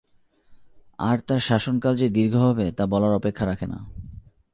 [0.99, 3.79] আর তার শাসনকাল যে দীর্ঘ হবে, তা বলার অপেক্ষা রাখে না।